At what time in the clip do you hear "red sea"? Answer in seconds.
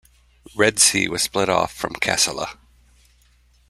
0.55-1.07